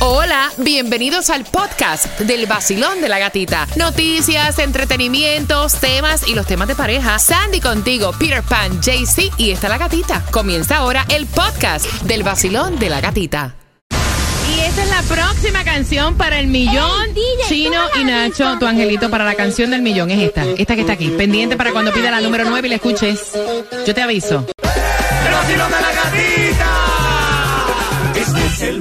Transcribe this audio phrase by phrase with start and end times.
[0.00, 3.66] Hola, bienvenidos al podcast del vacilón de la gatita.
[3.74, 7.18] Noticias, entretenimientos, temas y los temas de pareja.
[7.18, 10.24] Sandy contigo, Peter Pan, JC y está la gatita.
[10.30, 13.56] Comienza ahora el podcast del vacilón de la gatita.
[14.54, 17.08] Y esta es la próxima canción para el millón.
[17.48, 20.44] Chino ¿cómo y Nacho, tu angelito para la canción del millón es esta.
[20.44, 21.08] Esta que está aquí.
[21.08, 23.32] Pendiente para cuando pida la número 9 y la escuches.
[23.84, 24.46] Yo te aviso.
[25.26, 26.70] El vacilón de la gatita.
[28.14, 28.80] Este es el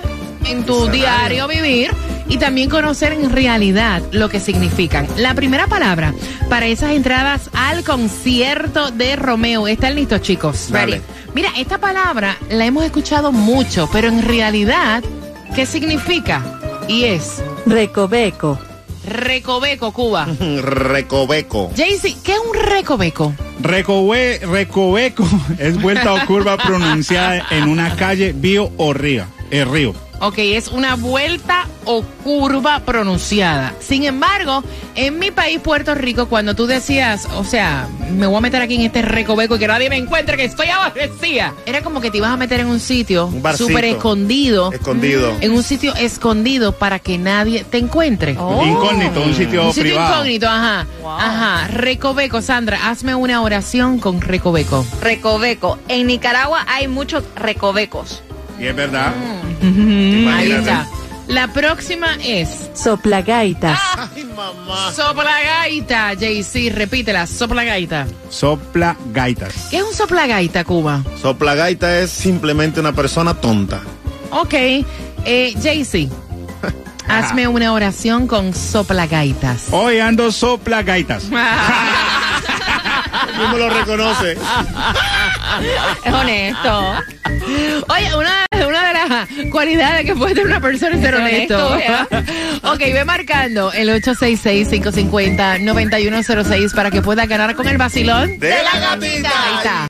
[0.46, 1.92] En tu diario vivir
[2.28, 5.08] y también conocer en realidad lo que significan.
[5.16, 6.14] La primera palabra
[6.50, 9.66] para esas entradas al concierto de Romeo.
[9.66, 10.68] ¿Están listos, chicos?
[10.70, 11.02] Dale.
[11.34, 15.04] Mira, esta palabra la hemos escuchado mucho, pero en realidad,
[15.56, 16.44] ¿qué significa?
[16.90, 18.60] Y es Recoveco.
[19.06, 20.26] recoveco, Cuba.
[20.62, 21.72] Recoveco.
[21.78, 23.34] Jaycee, ¿qué es un recoveco?
[23.62, 25.28] Recobe- recoveco
[25.59, 29.25] es vuelta o curva pronunciada en una calle, vío o río.
[29.50, 29.94] El río.
[30.19, 33.74] Ok, es una vuelta o curva pronunciada.
[33.80, 34.64] Sin embargo,
[34.96, 38.75] en mi país, Puerto Rico, cuando tú decías, o sea, me voy a meter aquí
[38.75, 42.18] en este recoveco y que nadie me encuentre, que estoy abastecida, era como que te
[42.18, 44.72] ibas a meter en un sitio súper escondido.
[44.72, 45.36] Escondido.
[45.42, 48.31] En un sitio escondido para que nadie te encuentre.
[48.31, 50.13] Incógnito, un sitio Un sitio privado.
[50.16, 50.86] incógnito, ajá.
[51.06, 51.68] Ajá.
[51.68, 54.86] Recoveco, Sandra, hazme una oración con Recoveco.
[55.02, 55.78] Recoveco.
[55.88, 58.22] En Nicaragua hay muchos recovecos.
[58.59, 59.13] Y es verdad.
[59.62, 60.59] Ahí Imagínate.
[60.59, 60.88] está.
[61.31, 63.80] La próxima es Soplagaitas.
[63.96, 64.92] Ay, mamá.
[64.92, 68.06] soplagaita, JC, repítela, soplagaita.
[68.30, 69.68] Sopla gaitas.
[69.69, 71.02] ¿Qué es un soplagaita, Cuba?
[71.22, 73.80] Soplagaita es simplemente una persona tonta.
[74.31, 76.09] Ok, eh, JC,
[77.08, 79.68] hazme una oración con soplagaitas.
[79.72, 80.84] Hoy ando sopla
[83.38, 84.38] ¿Cómo lo reconoce?
[86.04, 86.96] Es honesto.
[87.90, 91.68] Oye, una, una de las cualidades que puede tener una persona es ser Ser honesto.
[91.68, 92.08] honesto,
[92.72, 98.40] ok, ve marcando el 866-550-9106 para que pueda ganar con el vacilón.
[98.40, 99.88] De la gatita.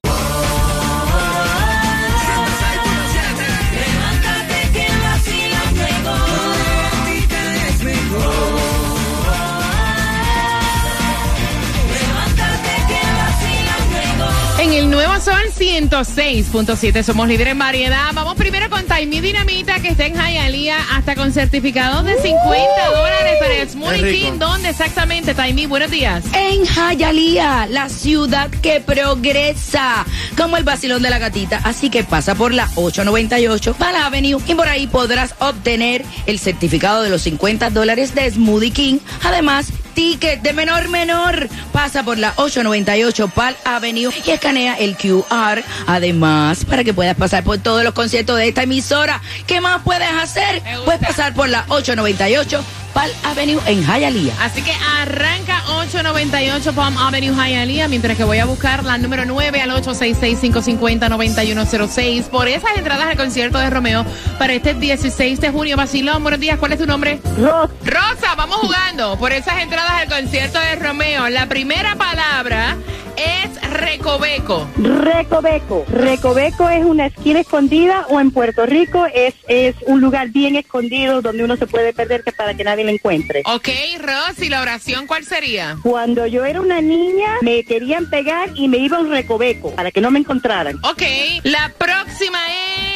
[15.61, 18.09] 106.7 somos líderes en variedad.
[18.15, 23.33] Vamos primero con Taimí Dinamita que está en Hialeah hasta con certificados de 50 dólares
[23.39, 24.11] para el Smoothie.
[24.11, 24.39] King.
[24.39, 25.67] ¿Dónde exactamente, Taimí?
[25.67, 26.23] Buenos días.
[26.33, 30.03] En Hialeah, la ciudad que progresa,
[30.35, 31.61] como el vacilón de la gatita.
[31.63, 37.03] Así que pasa por la 898 Pala Avenue y por ahí podrás obtener el certificado
[37.03, 38.97] de los 50 dólares de Smoothie King.
[39.23, 41.47] Además, ticket de menor menor.
[41.71, 45.63] Pasa por la 898 Pal Avenue y escanea el QR.
[45.87, 49.21] Además, para que puedas pasar por todos los conciertos de esta emisora.
[49.47, 50.61] ¿Qué más puedes hacer?
[50.85, 52.63] Puedes pasar por la 898
[52.93, 54.35] Pal Avenue en Hialeah.
[54.41, 59.61] Así que arranca 898 Palm Avenue Hialeah, mientras que voy a buscar la número 9
[59.61, 64.05] al 866-550-9106 por esas entradas al concierto de Romeo
[64.37, 65.77] para este 16 de junio.
[65.77, 67.19] Vacilón, buenos días, ¿cuál es tu nombre?
[67.37, 67.69] Rosa.
[67.85, 71.29] Rosa, vamos jugando por esas entradas al concierto de Romeo.
[71.29, 72.77] La primera palabra
[73.21, 74.67] es recoveco.
[74.77, 75.85] Recoveco.
[75.89, 81.21] Recoveco es una esquina escondida o en Puerto Rico es, es un lugar bien escondido
[81.21, 83.43] donde uno se puede perder para que nadie lo encuentre.
[83.45, 83.69] Ok,
[83.99, 85.77] Rosy, la oración, ¿cuál sería?
[85.83, 89.91] Cuando yo era una niña me querían pegar y me iba a un recoveco para
[89.91, 90.77] que no me encontraran.
[90.83, 91.03] Ok,
[91.43, 92.39] la próxima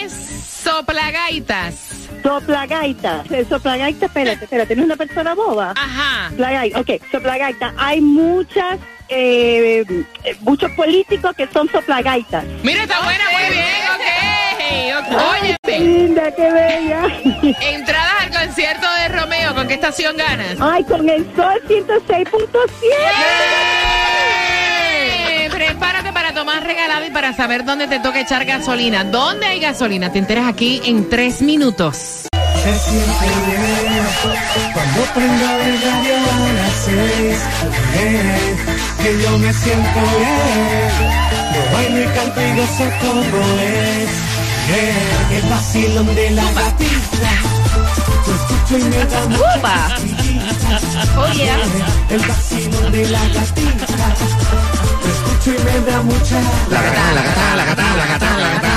[0.01, 0.13] es
[0.63, 1.95] soplagaitas.
[2.25, 3.23] Soplagaita.
[3.47, 5.73] Soplagaita, espérate, espérate, no es una persona boba.
[5.75, 6.31] Ajá.
[6.31, 7.73] Soplagaita, ok, soplagaita.
[7.77, 8.79] Hay muchas,
[9.09, 9.85] eh,
[10.41, 12.43] muchos políticos que son soplagaitas.
[12.63, 14.01] Mira, está buena, muy bien, ok.
[14.99, 15.21] ok.
[15.31, 17.07] Ay, qué linda, qué bella.
[17.61, 20.57] entradas al concierto de Romeo, ¿con qué estación ganas?
[20.59, 22.59] Ay, con el sol 106.7.
[24.87, 25.49] ¡Eh!
[25.51, 29.03] Prepárate para tomar regalado y para saber dónde te toca echar gasolina.
[29.03, 30.11] ¿Dónde hay gasolina?
[30.11, 32.27] Te enteras aquí en tres minutos.
[32.63, 34.05] Se siente bien
[34.73, 37.39] cuando prendo el radio a las seis.
[39.05, 40.89] Que yo me siento bien.
[41.53, 43.21] Yo bailo y canto y gozo como
[43.61, 44.09] es.
[44.67, 47.31] Bien, el vacilón de la gatita.
[48.25, 49.77] Yo escucho y me da mucha ¡Upa!
[51.17, 51.59] Oh, yeah.
[52.09, 53.85] El vacilón de la gatita.
[55.03, 56.41] Yo escucho y me da mucha.
[56.71, 58.73] La gata, la gata, la gata, la gata, la gata.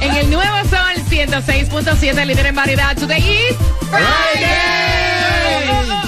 [0.00, 2.96] En el nuevo Sol 106.7, líder en variedad.
[2.96, 3.56] Today is
[3.90, 4.88] Friday.
[5.70, 6.07] Oh,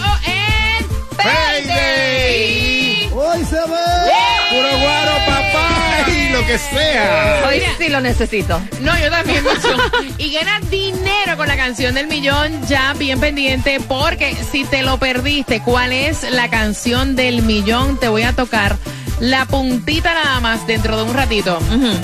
[6.51, 7.45] que sea.
[7.49, 8.61] Hoy sí lo necesito.
[8.81, 9.77] No, yo también mucho.
[10.19, 14.99] Y gana dinero con la canción del millón, ya bien pendiente, porque si te lo
[14.99, 17.99] perdiste, ¿cuál es la canción del millón?
[17.99, 18.77] Te voy a tocar
[19.21, 21.59] la puntita nada más dentro de un ratito.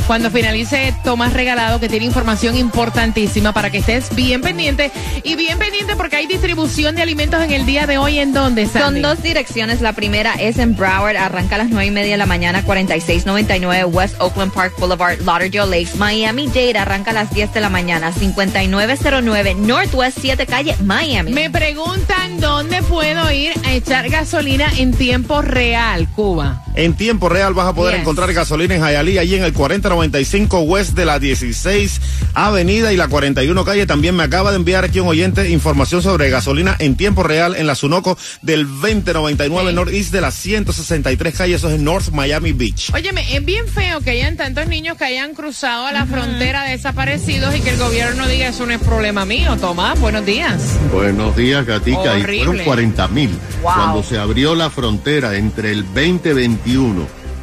[0.07, 4.93] Cuando finalice Tomás Regalado, que tiene información importantísima para que estés bien pendiente.
[5.25, 8.19] Y bien pendiente porque hay distribución de alimentos en el día de hoy.
[8.19, 9.01] ¿En dónde, Son Sandy?
[9.01, 9.81] dos direcciones.
[9.81, 13.85] La primera es en Broward, arranca a las 9 y media de la mañana, 4699
[13.87, 15.97] West Oakland Park Boulevard, Lauderdale Lakes.
[15.97, 21.33] Miami Dade arranca a las 10 de la mañana, 5909 Northwest 7 Calle, Miami.
[21.33, 26.63] Me preguntan dónde puedo ir a echar gasolina en tiempo real, Cuba.
[26.75, 28.01] En tiempo real vas a poder Yes.
[28.03, 32.01] encontrar gasolina en Hialeah, allí en el 4095 West de la 16
[32.35, 33.87] Avenida y la 41 Calle.
[33.87, 37.67] También me acaba de enviar aquí un oyente información sobre gasolina en tiempo real en
[37.67, 41.55] la Sunoco del 2099 Northeast de la 163 Calle.
[41.55, 42.91] Eso es en North Miami Beach.
[42.93, 47.55] Óyeme, es bien feo que hayan tantos niños que hayan cruzado a la frontera desaparecidos
[47.57, 49.57] y que el gobierno diga eso no es problema mío.
[49.61, 50.61] Tomás, buenos días.
[50.93, 52.19] Buenos días, Gatica.
[52.19, 52.45] Y Horrible.
[52.47, 53.31] fueron 40 mil.
[53.63, 53.73] Wow.
[53.75, 56.96] Cuando se abrió la frontera entre el 2021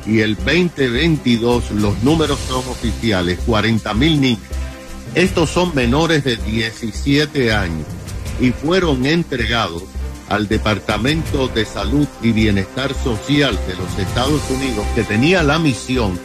[0.06, 4.42] y el 2022, los números son oficiales, 40 mil niños.
[5.16, 7.86] Estos son menores de 17 años
[8.40, 9.84] y fueron entregados
[10.30, 16.20] al Departamento de Salud y Bienestar Social de los Estados Unidos, que tenía la misión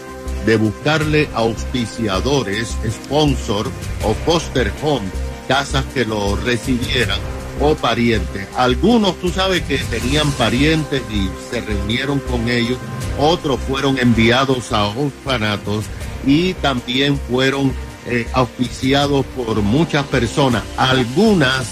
[0.46, 3.70] de buscarle auspiciadores, sponsor
[4.04, 5.06] o foster home,
[5.46, 7.18] casas que lo recibieran
[7.60, 8.48] o parientes.
[8.56, 12.78] Algunos tú sabes que tenían parientes y se reunieron con ellos,
[13.18, 15.84] otros fueron enviados a orfanatos
[16.26, 17.72] y también fueron
[18.06, 21.66] eh, auspiciados por muchas personas, algunas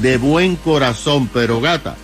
[0.00, 1.96] de buen corazón, pero gata,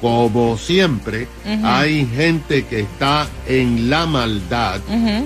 [0.00, 1.28] como siempre,
[1.62, 4.80] hay gente que está en la maldad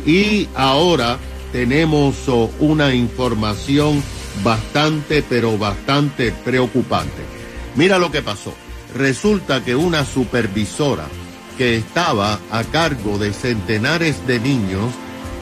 [0.04, 1.18] y ahora
[1.50, 4.02] tenemos oh, una información
[4.44, 7.22] bastante, pero bastante preocupante.
[7.74, 8.52] Mira lo que pasó.
[8.94, 11.06] Resulta que una supervisora
[11.56, 14.92] que estaba a cargo de centenares de niños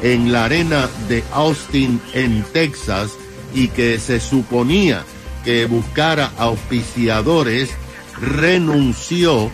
[0.03, 3.13] en la arena de Austin, en Texas,
[3.55, 5.05] y que se suponía
[5.45, 7.71] que buscara auspiciadores,
[8.21, 9.51] renunció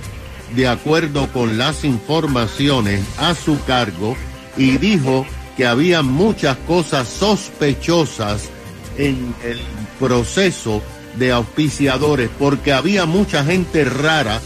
[0.55, 4.17] de acuerdo con las informaciones a su cargo
[4.57, 5.27] y dijo
[5.57, 8.49] que había muchas cosas sospechosas
[8.97, 9.61] en el
[9.99, 10.83] proceso
[11.17, 14.41] de auspiciadores porque había mucha gente rara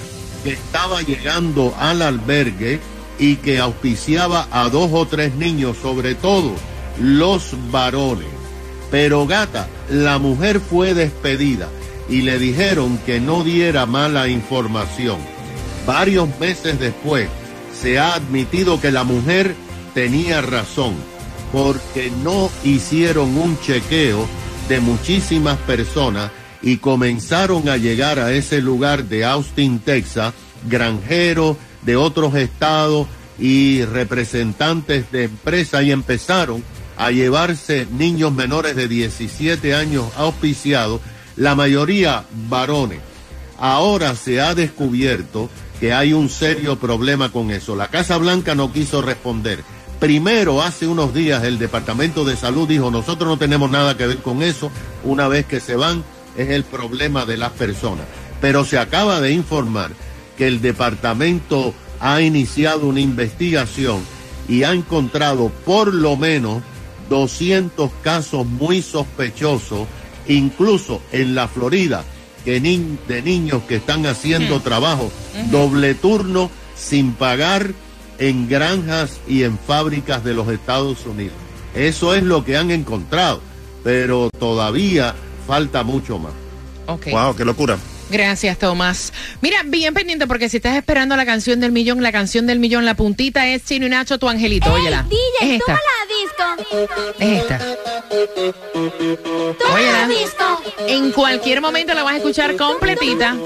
[0.45, 2.79] que estaba llegando al albergue
[3.19, 6.53] y que auspiciaba a dos o tres niños, sobre todo
[7.01, 8.29] los varones.
[8.91, 11.69] Pero gata, la mujer fue despedida
[12.09, 15.19] y le dijeron que no diera mala información.
[15.87, 17.29] Varios meses después
[17.75, 19.57] se ha admitido que la mujer
[19.95, 20.95] tenía razón
[21.53, 24.27] porque no hicieron un chequeo
[24.69, 26.31] de muchísimas personas
[26.65, 30.33] y comenzaron a llegar a ese lugar de Austin, Texas,
[30.67, 33.07] granjeros de otros estados
[33.39, 36.65] y representantes de empresas y empezaron
[36.97, 41.03] a llevarse niños menores de 17 años auspiciados,
[41.37, 43.01] la mayoría varones.
[43.59, 47.77] Ahora se ha descubierto que hay un serio problema con eso.
[47.77, 49.63] La Casa Blanca no quiso responder.
[50.01, 54.19] Primero, hace unos días, el Departamento de Salud dijo, nosotros no tenemos nada que ver
[54.19, 54.71] con eso.
[55.03, 56.05] Una vez que se van,
[56.37, 58.07] es el problema de las personas.
[58.41, 59.91] Pero se acaba de informar
[60.37, 64.01] que el departamento ha iniciado una investigación
[64.49, 66.63] y ha encontrado por lo menos
[67.09, 69.87] 200 casos muy sospechosos
[70.27, 72.03] incluso en la Florida,
[72.45, 75.11] que ni- de niños que están haciendo trabajo
[75.51, 77.73] doble turno sin pagar
[78.19, 81.35] en granjas y en fábricas de los Estados Unidos.
[81.75, 83.41] Eso es lo que han encontrado,
[83.83, 85.15] pero todavía
[85.47, 86.33] falta mucho más.
[86.87, 87.07] Ok.
[87.11, 87.79] Wow, qué locura.
[88.11, 89.13] Gracias, Tomás.
[89.41, 92.85] Mira, bien pendiente porque si estás esperando la canción del millón, la canción del millón,
[92.85, 94.73] la puntita es Chino y Nacho, tu angelito.
[94.73, 95.07] Óyela.
[95.41, 95.81] es esta.
[96.09, 96.89] disco.
[97.19, 97.61] Es esta.
[99.73, 100.09] Óyela.
[100.87, 103.37] En cualquier momento la vas a escuchar completita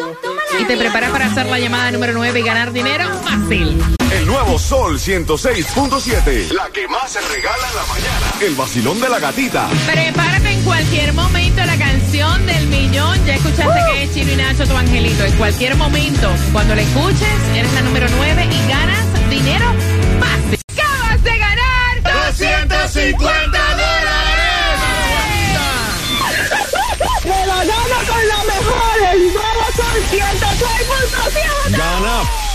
[0.61, 3.81] y te preparas para hacer la llamada número 9 y ganar dinero fácil.
[4.11, 6.51] El nuevo Sol 106.7.
[6.51, 8.33] La que más se regala en la mañana.
[8.41, 9.69] El vacilón de la gatita.
[9.87, 11.18] Prepárate en cualquier momento
[13.39, 15.25] escuchaste que es Chino y Nacho, tu angelito.
[15.25, 19.67] En cualquier momento, cuando la escuches, eres la número 9 y ganas dinero
[20.21, 20.61] fácil.
[20.73, 23.59] Acabas de ganar 250
[27.25, 28.97] ¡Me la gano con la mejor!
[29.13, 31.77] ¡El nuevo Sol 106.7!
[31.77, 32.48] Gana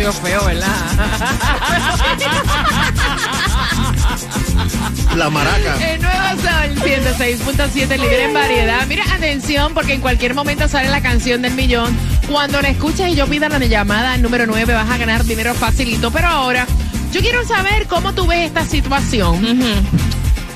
[0.00, 0.66] Feo, ¿verdad?
[5.14, 5.92] La maraca.
[5.92, 8.86] El nuevo Sol 106.7, líder en variedad.
[8.86, 11.94] Mira, atención, porque en cualquier momento sale la canción del millón.
[12.28, 16.10] Cuando la escuches y yo pida la llamada número 9, vas a ganar dinero facilito.
[16.10, 16.66] Pero ahora,
[17.12, 19.60] yo quiero saber cómo tú ves esta situación.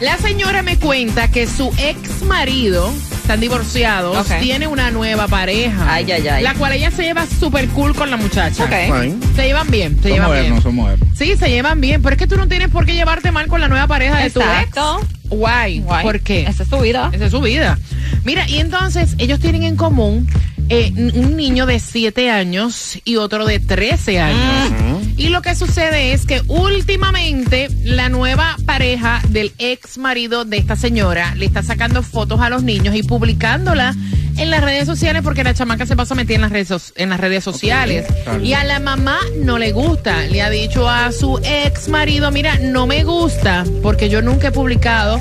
[0.01, 2.93] La señora me cuenta que su ex marido,
[3.25, 5.87] están divorciados, tiene una nueva pareja.
[5.95, 6.43] Ay, ay, ay.
[6.43, 8.69] La cual ella se lleva súper cool con la muchacha.
[9.35, 10.43] Se llevan bien, se Son llevan bien.
[10.43, 11.09] modernos, son modernos.
[11.17, 13.63] Sí, se llevan bien, pero es que tú no tienes por qué llevarte mal con
[13.63, 14.77] la nueva pareja de tu ex.
[15.31, 15.81] Guay.
[15.81, 16.03] Guay.
[16.05, 16.43] ¿Por qué?
[16.43, 17.11] Esa es tu vida.
[17.15, 17.79] Esa es su vida.
[18.25, 20.29] Mira, y entonces ellos tienen en común
[20.69, 25.04] eh, un niño de 7 años y otro de 13 años.
[25.17, 30.77] Y lo que sucede es que últimamente la nueva pareja del ex marido de esta
[30.77, 33.97] señora le está sacando fotos a los niños y publicándolas
[34.37, 37.11] en las redes sociales porque la chamaca se pasa metida en las redes, so- en
[37.11, 38.07] las redes sociales.
[38.43, 40.23] Y a la mamá no le gusta.
[40.27, 44.53] Le ha dicho a su ex marido, mira, no me gusta porque yo nunca he
[44.53, 45.19] publicado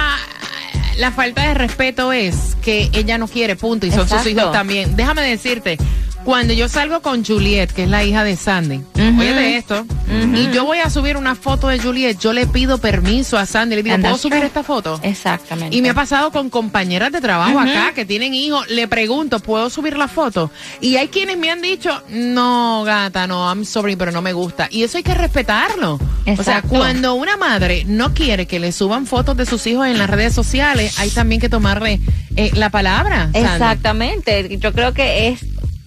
[0.98, 4.96] la falta de respeto es que ella no quiere, punto, y son sus hijos también.
[4.96, 5.78] Déjame decirte,
[6.24, 9.20] cuando yo salgo con Juliet, que es la hija de Sandy, Ujú.
[9.20, 9.86] óyete esto,
[10.34, 13.76] y yo voy a subir una foto de Juliet, yo le pido permiso a Sandy,
[13.76, 14.98] le digo, ¿puedo subir esta foto?
[15.02, 15.76] Exactamente.
[15.76, 18.68] Y me ha pasado con compañeras de trabajo acá que tienen hijos.
[18.70, 20.50] Le pregunto, ¿puedo subir la foto?
[20.80, 24.68] Y hay quienes me han dicho, no, gata, no, I'm sorry, pero no me gusta.
[24.70, 25.94] Y eso hay que respetarlo.
[25.94, 26.68] O sea, Exacto.
[26.70, 30.32] cuando una madre no quiere que le suban fotos de sus hijos en las redes
[30.34, 32.00] sociales, hay también que tomarle
[32.36, 33.30] eh, la palabra.
[33.32, 33.38] Sandy.
[33.40, 34.56] Exactamente.
[34.58, 35.40] Yo creo que es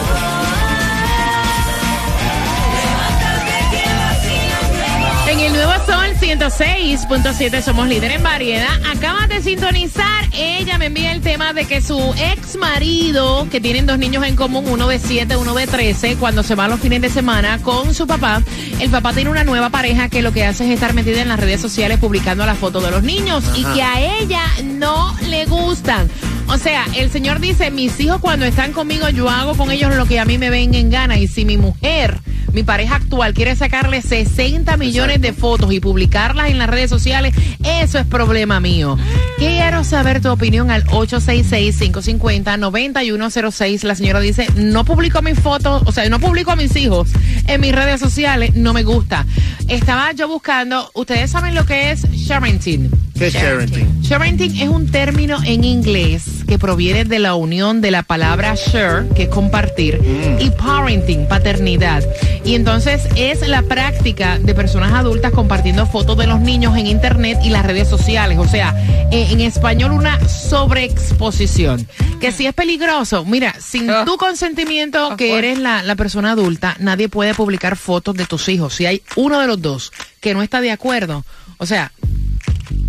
[6.31, 8.69] 106.7 somos líder en variedad.
[8.89, 10.29] Acabas de sintonizar.
[10.31, 14.37] Ella me envía el tema de que su ex marido, que tienen dos niños en
[14.37, 17.93] común, uno de 7, uno de 13, cuando se va los fines de semana con
[17.93, 18.41] su papá,
[18.79, 21.37] el papá tiene una nueva pareja que lo que hace es estar metida en las
[21.37, 26.09] redes sociales publicando las fotos de los niños y que a ella no le gustan.
[26.47, 30.05] O sea, el señor dice, mis hijos cuando están conmigo yo hago con ellos lo
[30.05, 32.21] que a mí me ven en gana y si mi mujer,
[32.53, 37.35] mi pareja actual quiere sacarle 60 millones de fotos y publicarlas en las redes sociales,
[37.63, 38.97] eso es problema mío.
[39.37, 43.83] Quiero saber tu opinión al 866-550-9106.
[43.83, 47.09] La señora dice, no publico mis fotos, o sea, no publico a mis hijos
[47.47, 49.25] en mis redes sociales, no me gusta.
[49.67, 52.91] Estaba yo buscando, ustedes saben lo que es sharenting.
[53.17, 54.01] ¿Qué es sharenting?
[54.01, 59.07] Sharenting es un término en inglés que proviene de la unión de la palabra share,
[59.15, 60.01] que es compartir,
[60.37, 62.03] y parenting, paternidad.
[62.43, 67.39] Y entonces es la práctica de personas adultas compartiendo fotos de los niños en internet
[67.41, 68.37] y las redes sociales.
[68.37, 68.75] O sea,
[69.11, 71.87] en español una sobreexposición.
[72.19, 77.07] Que si es peligroso, mira, sin tu consentimiento, que eres la, la persona adulta, nadie
[77.07, 78.75] puede publicar fotos de tus hijos.
[78.75, 81.23] Si hay uno de los dos que no está de acuerdo,
[81.59, 81.93] o sea,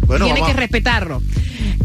[0.04, 1.22] Bueno, tiene vamos que respetarlo.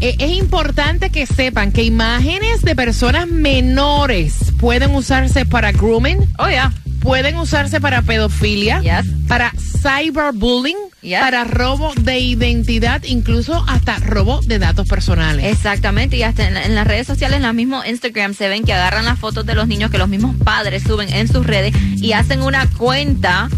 [0.00, 6.18] Eh, es importante que sepan que imágenes de personas menores pueden usarse para grooming.
[6.38, 6.72] Oh, yeah.
[7.00, 8.82] Pueden usarse para pedofilia,
[9.28, 9.52] para
[9.82, 10.76] cyberbullying,
[11.20, 15.46] para robo de identidad, incluso hasta robo de datos personales.
[15.46, 18.72] Exactamente, y hasta en, en las redes sociales, en la mismo Instagram, se ven que
[18.72, 22.12] agarran las fotos de los niños que los mismos padres suben en sus redes y
[22.12, 23.48] hacen una cuenta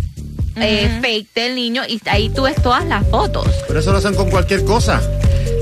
[0.57, 3.49] eh, fake del niño y ahí tú ves todas las fotos.
[3.67, 5.01] Pero eso lo hacen con cualquier cosa.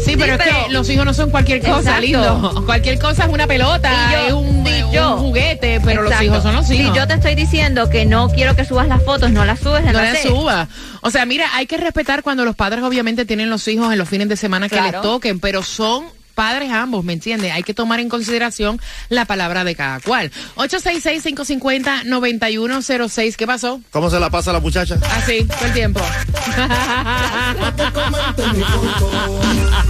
[0.09, 2.01] Sí, pero es pero- que los hijos no son cualquier cosa, Exacto.
[2.03, 2.63] lindo.
[2.67, 4.85] Cualquier cosa es una pelota, Y yo- es un, eh,
[5.19, 6.93] juguete, pero los hijos son los hijos.
[6.93, 9.85] Si yo te estoy diciendo que no quiero que subas las fotos, no las subes,
[9.85, 10.69] no las la suba.
[11.03, 14.09] O sea, mira, hay que respetar cuando los padres obviamente tienen los hijos en los
[14.09, 14.93] fines de semana que Claro.
[14.93, 16.05] les toquen, pero son
[16.35, 17.53] padres ambos, ¿me entiendes?
[17.53, 20.31] Hay que tomar en consideración la palabra de cada cual.
[20.55, 23.37] 866-550-9106.
[23.37, 23.81] ¿Qué pasó?
[23.91, 24.99] ¿Cómo se la pasa la muchacha?
[25.17, 26.01] Así, todo el tiempo.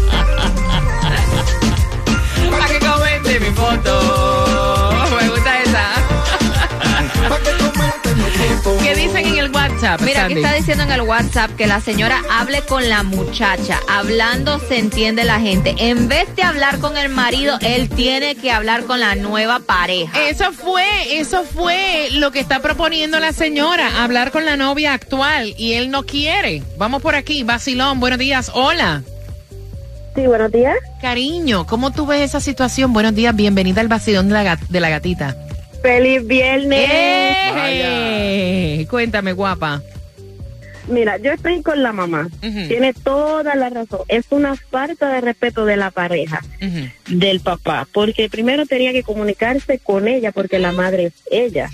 [2.50, 4.90] Para que comente mi foto.
[5.20, 5.88] Me gusta esa.
[8.82, 10.00] ¿Qué dicen en el WhatsApp?
[10.02, 10.44] Mira, aquí Sandy?
[10.44, 13.80] está diciendo en el WhatsApp que la señora hable con la muchacha.
[13.88, 15.74] Hablando se entiende la gente.
[15.78, 20.28] En vez de hablar con el marido, él tiene que hablar con la nueva pareja.
[20.28, 25.54] Eso fue, eso fue lo que está proponiendo la señora, hablar con la novia actual
[25.56, 26.62] y él no quiere.
[26.76, 29.02] Vamos por aquí, Basilón, buenos días, hola.
[30.14, 30.76] Sí, buenos días.
[31.00, 32.92] Cariño, ¿cómo tú ves esa situación?
[32.92, 35.36] Buenos días, bienvenida al Basilón de la, gat- de la gatita.
[35.82, 36.88] Feliz viernes.
[36.90, 38.86] ¡Eh!
[38.90, 39.80] Cuéntame, guapa.
[40.88, 42.28] Mira, yo estoy con la mamá.
[42.40, 44.00] Tiene toda la razón.
[44.08, 46.42] Es una falta de respeto de la pareja,
[47.06, 51.70] del papá, porque primero tenía que comunicarse con ella, porque la madre es ella.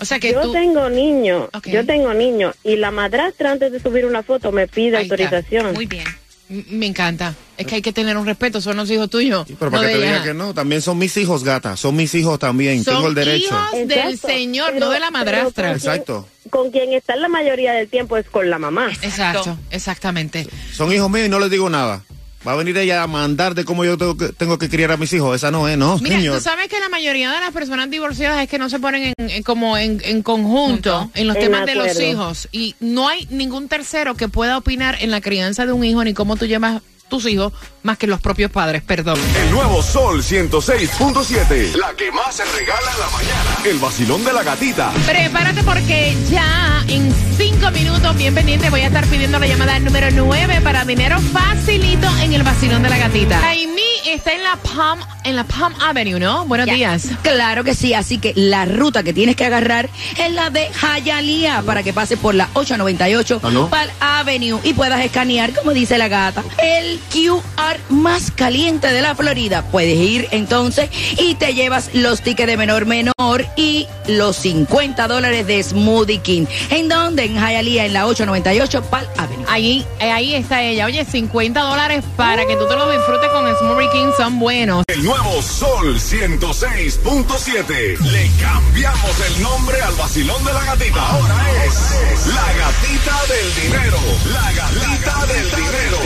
[0.00, 3.80] O sea que yo tú- tengo niños, yo tengo niños, y la madrastra antes de
[3.80, 5.14] subir una foto me pide Ahí está.
[5.24, 5.74] autorización.
[5.74, 6.04] Muy bien.
[6.48, 7.34] Me encanta.
[7.56, 9.46] Es que hay que tener un respeto, son los hijos tuyos.
[9.46, 11.76] Pero no para que te diga que no, también son mis hijos, gata.
[11.76, 12.82] Son mis hijos también.
[12.84, 13.54] Son Tengo el derecho.
[13.72, 15.72] hijos del señor, no de la madrastra.
[15.72, 16.26] Exacto.
[16.50, 18.90] Con quien está la mayoría del tiempo es con la mamá.
[19.02, 20.46] Exacto, exactamente.
[20.72, 22.02] Son hijos míos y no les digo nada.
[22.46, 24.96] Va a venir ella a mandar de cómo yo tengo que, tengo que criar a
[24.96, 25.34] mis hijos.
[25.34, 26.36] Esa no es, no, Mira, señor.
[26.36, 29.30] tú sabes que la mayoría de las personas divorciadas es que no se ponen en,
[29.30, 33.26] en- como en, en conjunto en los En temas de los hijos y no hay
[33.30, 36.80] ningún tercero que pueda opinar en la crianza de un hijo ni cómo tú llevas
[37.08, 39.18] tus hijos más que los propios padres, perdón.
[39.42, 41.74] El nuevo Sol 106.7.
[41.76, 43.56] La que más se regala en la mañana.
[43.64, 44.92] El vacilón de la gatita.
[45.06, 50.08] Prepárate porque ya en cinco minutos, bien pendiente, voy a estar pidiendo la llamada número
[50.10, 53.38] 9 para dinero facilito en el vacilón de la gatita.
[53.40, 53.87] Jaime
[54.18, 56.44] está en la Palm, en la Palm Avenue, ¿no?
[56.46, 57.08] Buenos días.
[57.22, 60.68] Claro que sí, así que la ruta que tienes que agarrar es la de
[61.04, 63.70] Hialeah para que pases por la 898 ¿Ah, no?
[63.70, 69.14] para Avenue y puedas escanear, como dice la gata, el QR más caliente de la
[69.14, 69.62] Florida.
[69.70, 73.14] Puedes ir entonces y te llevas los tickets de menor menor
[73.56, 76.46] y los 50 dólares de Smoothie King.
[76.70, 79.44] ¿En donde En Hialeah, en la 898 Pal Avenue.
[79.48, 80.86] Ahí, ahí está ella.
[80.86, 84.84] Oye, 50 dólares para que tú te lo disfrutes con Smoothie King son buenos.
[84.88, 87.98] El nuevo Sol 106.7.
[87.98, 91.08] Le cambiamos el nombre al vacilón de la gatita.
[91.08, 93.98] Ahora es la gatita del dinero.
[94.32, 95.98] La gatita del dinero.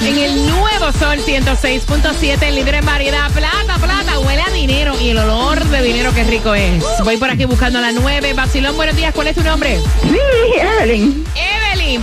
[0.00, 3.30] En el nuevo Sol 106.7, líder en variedad.
[3.32, 6.84] Plata, plata, huele a dinero y el olor de dinero que rico es.
[7.02, 8.34] Voy por aquí buscando a la 9.
[8.34, 9.14] Basilón, buenos días.
[9.14, 9.80] ¿Cuál es tu nombre?
[10.02, 10.18] Sí,
[10.60, 11.24] Evelyn.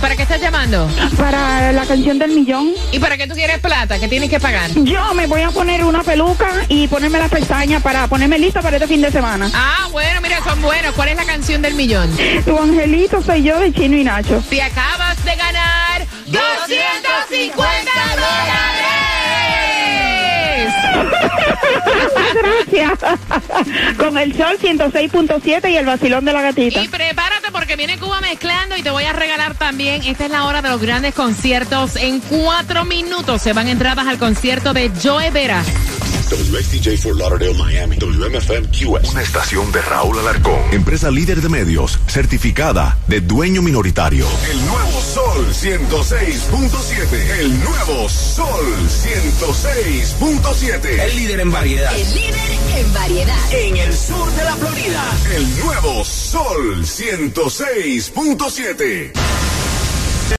[0.00, 0.88] ¿Para qué estás llamando?
[1.18, 2.72] Para la canción del millón.
[2.90, 3.98] ¿Y para qué tú quieres plata?
[3.98, 4.70] ¿Qué tienes que pagar?
[4.74, 8.76] Yo me voy a poner una peluca y ponerme las pestañas para ponerme lista para
[8.76, 9.50] este fin de semana.
[9.52, 10.94] Ah, bueno, mira, son buenos.
[10.94, 12.10] ¿Cuál es la canción del millón?
[12.44, 14.42] Tu angelito soy yo de Chino y Nacho.
[14.48, 19.04] Te acabas de ganar 250 dólares.
[22.70, 22.98] Gracias.
[23.98, 26.82] Con el sol 106.7 y el vacilón de la gatita.
[26.82, 27.23] Y prepárate
[27.64, 30.02] porque viene Cuba mezclando y te voy a regalar también.
[30.02, 31.96] Esta es la hora de los grandes conciertos.
[31.96, 35.62] En cuatro minutos se van entradas al concierto de Joe Vera.
[36.30, 37.96] WXTJ for Lauderdale, Miami.
[37.98, 39.12] WMFM QS.
[39.12, 40.60] Una estación de Raúl Alarcón.
[40.72, 44.26] Empresa líder de medios, certificada de dueño minoritario.
[44.50, 47.40] El nuevo Sol 106.7.
[47.40, 48.64] El nuevo Sol
[49.04, 51.00] 106.7.
[51.00, 51.94] El líder en variedad.
[51.94, 52.40] El líder
[52.76, 53.52] en variedad.
[53.52, 55.04] En el sur de la Florida.
[55.34, 59.12] El nuevo Sol 106.7.